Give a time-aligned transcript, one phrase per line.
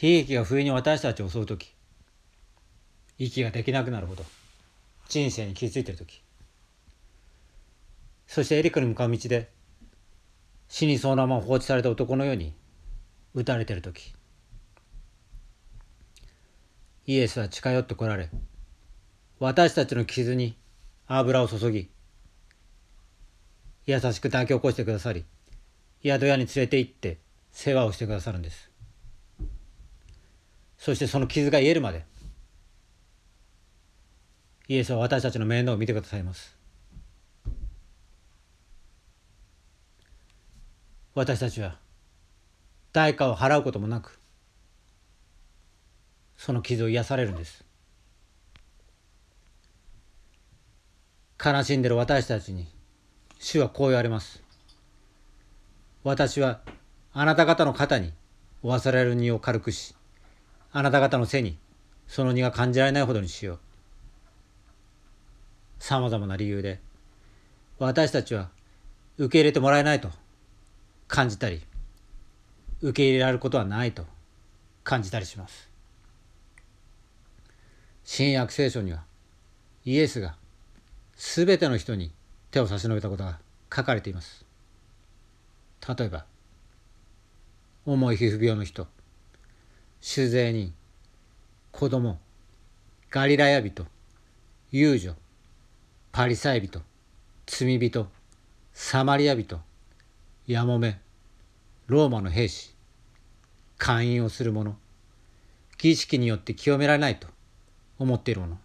[0.00, 1.74] 悲劇が不意に私たちを襲う時
[3.18, 4.24] 息ができなくなるほど
[5.08, 6.22] 人生に気づいている時。
[8.26, 9.50] そしてエリックに向かう道で
[10.68, 12.54] 死にそうなまま放置された男のように
[13.34, 14.14] 撃たれている時。
[17.06, 18.30] イエスは近寄ってこられ
[19.40, 20.56] 私たちの傷に
[21.08, 21.90] 油を注ぎ
[23.86, 25.24] 優しく抱き起こしてくださり
[26.04, 27.18] 宿屋に連れて行って
[27.50, 28.69] 世話をしてくださるんです。
[30.80, 32.06] そしてその傷が癒えるまで。
[34.66, 36.56] イエスは私たちの面倒を見てくださいます。
[41.14, 41.78] 私たちは
[42.94, 44.18] 代価を払うこともなく
[46.36, 47.62] その傷を癒されるんです。
[51.44, 52.66] 悲しんでる私たちに
[53.38, 54.42] 主はこう言われます。
[56.04, 56.60] 私は
[57.12, 58.14] あなた方の肩に
[58.62, 59.94] 負わされる荷を軽くし
[60.72, 61.58] あなた方の背に
[62.06, 63.58] その荷が感じられないほどにしよう。
[65.78, 66.78] さまざまな理由で
[67.78, 68.50] 私たちは
[69.16, 70.10] 受け入れてもらえないと
[71.08, 71.62] 感じたり
[72.82, 74.04] 受け入れられることはないと
[74.84, 75.70] 感じたりします。
[78.04, 79.04] 新約聖書には
[79.84, 80.36] イエスが
[81.16, 82.12] 全ての人に
[82.50, 83.38] 手を差し伸べたことが
[83.74, 84.44] 書かれています。
[85.86, 86.24] 例えば
[87.86, 88.86] 重い皮膚病の人
[90.02, 90.72] 酒税人
[91.72, 92.18] 子供
[93.10, 93.86] ガリラヤ人
[94.72, 95.14] 遊女
[96.10, 96.80] パリサイ人
[97.46, 98.08] 罪人
[98.72, 99.60] サマリア人
[100.46, 100.98] やもめ
[101.86, 102.74] ローマの兵士
[103.76, 104.74] 勧誘をする者
[105.76, 107.28] 儀式によって清められないと
[107.98, 108.58] 思っている者。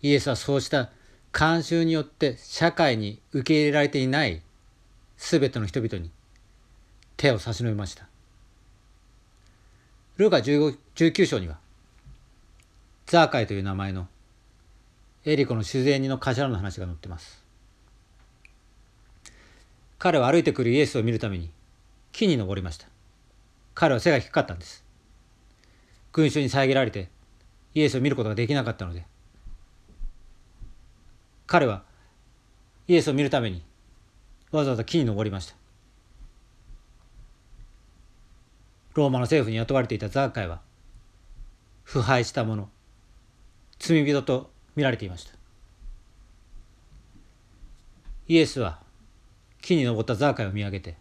[0.00, 0.90] イエスはそうした
[1.32, 4.40] 慣習によって社会に受け入れられていない
[5.18, 6.10] 全ての人々に
[7.18, 8.08] 手を差し伸べました。
[10.18, 11.58] ルーカ19章には
[13.06, 14.08] ザーカイという名前の
[15.24, 17.44] エリコの主税人の頭の話が載ってます。
[19.96, 21.50] 彼は歩いてくるイエスを見るために
[22.10, 22.88] 木に登りました。
[23.74, 24.84] 彼は背が低かったんです。
[26.10, 27.10] 群衆に遮られて
[27.74, 29.04] イエスを見ることができなかったので
[31.46, 31.84] 彼は
[32.88, 33.62] イエスを見るために
[34.50, 35.57] わざわざ木に登りました。
[38.98, 40.60] ローマの政府に雇われていたザーカイは
[41.84, 42.68] 腐敗した者
[43.78, 45.32] 罪人と見られていました。
[48.26, 48.80] イエスは
[49.62, 50.96] 木に登ったザーカイを見上げて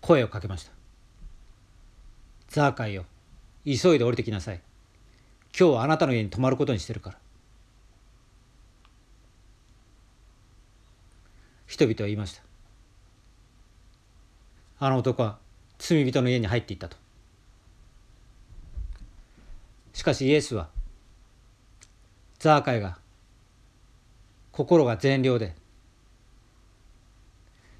[0.00, 0.72] 声をかけました。
[2.48, 3.04] ザーカイよ
[3.64, 4.60] 急いで降りてきなさい。
[5.56, 7.18] 今日はあなたの家に泊まることにしてるから。
[11.66, 12.42] 人々は言いました。
[14.78, 15.38] あの男は
[15.78, 16.96] 罪人の家に入っていったと
[19.92, 20.68] しかしイエスは
[22.38, 22.98] ザーカイが
[24.52, 25.54] 心が善良で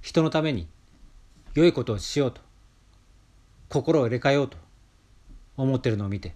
[0.01, 0.67] 人のために
[1.55, 2.41] 良いことをしようと
[3.69, 4.57] 心を入れ替えようと
[5.57, 6.35] 思ってるのを見て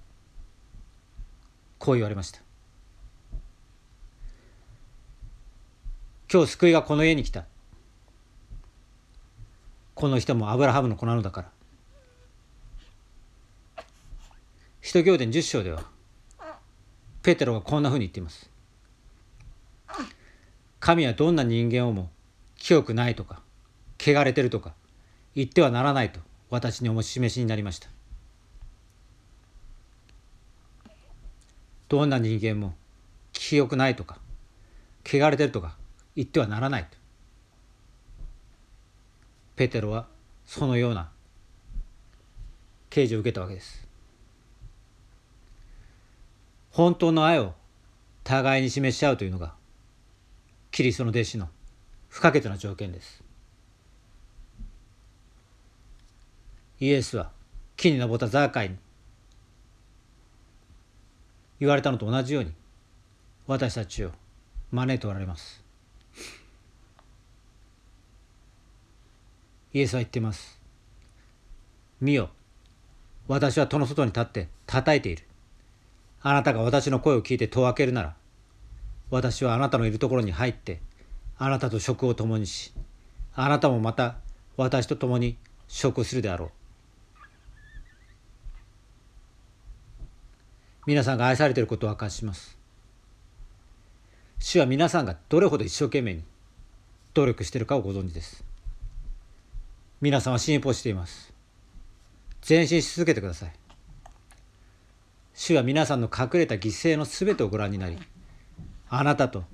[1.79, 2.41] こう言われました
[6.31, 7.47] 今日救いがこの家に来た。
[9.99, 11.51] この人もアブラハムの子なのだから。
[14.81, 15.83] 使徒行伝10章では、
[17.21, 18.49] ペテロがこんなふうに言っています。
[20.79, 22.11] 神はどんな人間をも
[22.59, 23.43] 清くないとか、
[24.01, 24.73] 汚れてるとか、
[25.35, 27.89] 言ってはならないと私にお示しになりました。
[31.89, 32.77] どんな人間も
[33.33, 34.21] 清くないとか、
[35.05, 35.77] 汚れてるとか、
[36.15, 36.98] 言ってはならないと
[39.59, 40.07] ペテロは
[40.47, 41.11] そのような
[42.91, 43.89] 刑示を受けたわけです。
[46.71, 47.55] 本当の愛を
[48.23, 49.55] 互いに示し合うというのが
[50.71, 51.49] キリストの弟子の
[52.09, 53.25] 不可欠な条件です。
[56.79, 57.33] イエスは
[57.77, 58.77] 木に登ったザーカイに
[61.59, 62.53] 言われたのと同じように
[63.49, 64.13] 私たちを
[64.71, 65.68] 招いておられます。
[69.73, 70.61] イエスは言ってます。
[72.01, 72.31] 見よ、
[73.27, 75.25] 私は戸の外に立って叩いている。
[76.23, 78.17] あなたが私の声を聞いて戸を開けるなら、
[79.11, 80.81] 私はあなたのいるところに入って、
[81.37, 82.73] あなたと食を共にし、
[83.35, 84.17] あなたもまた
[84.57, 85.37] 私と共に
[85.69, 86.51] 食するであろう。
[90.87, 92.57] 皆さんが愛されていることを明かします。
[94.39, 96.25] 主は皆さんがどれほど一生懸命に
[97.13, 98.48] 努力しているかをご存知です。
[100.01, 101.33] 皆さんは進歩しています。
[102.49, 103.53] 前進し続けてください。
[105.35, 107.99] 主は皆さんの隠れた犠牲のすべてをご覧になり
[108.89, 109.45] あなたと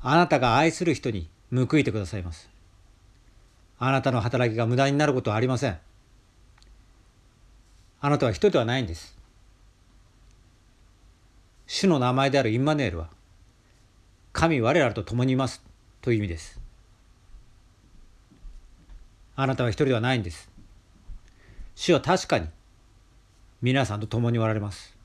[0.00, 2.48] あなたが愛する人に報いてくださいます。
[3.78, 5.78] あなたの働きが無駄になることはありません。
[8.00, 9.14] あなたは人ではないんです。
[11.66, 13.10] 主の名前であるインマネールは
[14.32, 15.62] 神我らと共にいます
[16.00, 16.61] という意味です。
[19.34, 20.50] あなたは一人ではないんです。
[21.74, 22.48] 主は確かに
[23.62, 24.96] 皆さんと共におられます。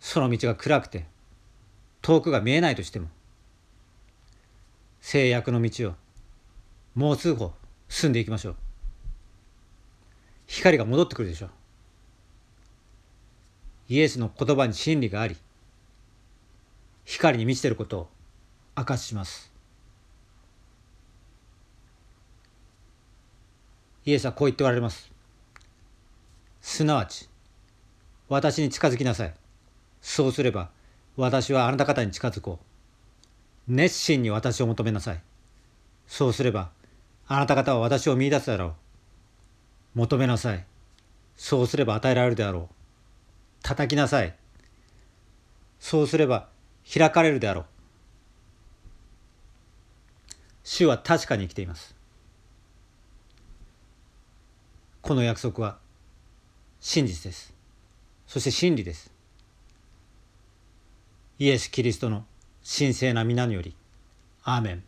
[0.00, 1.06] その道が暗くて
[2.00, 3.08] 遠くが見えないとしても
[5.00, 5.94] 制約の道を
[6.94, 7.52] もう数歩
[7.88, 8.56] 進んでいきましょう。
[10.46, 11.50] 光が戻ってくるでしょう。
[13.88, 15.36] イエスの言葉に真理があり
[17.04, 18.08] 光に満ちていることを
[18.74, 19.51] 証しします。
[24.04, 25.12] イエスはこう言っておられます。
[26.60, 27.28] すなわち
[28.28, 29.34] 私に近づきなさい。
[30.00, 30.70] そうすれば
[31.16, 32.64] 私はあなた方に近づこう。
[33.68, 35.22] 熱心に私を求めなさい。
[36.06, 36.70] そうすれば
[37.28, 38.74] あなた方は私を見いだすだろう。
[39.94, 40.64] 求めなさい。
[41.36, 42.74] そうすれば与えられるであろう。
[43.62, 44.34] 叩きなさい。
[45.78, 46.48] そうすれば
[46.92, 47.64] 開かれるであろう。
[50.64, 51.94] 主は確かに生きています。
[55.02, 55.78] この約束は。
[56.80, 57.52] 真実です。
[58.28, 59.10] そして真理です。
[61.40, 62.24] イエス・キリストの
[62.64, 63.74] 神聖な皆により。
[64.44, 64.84] アーメン。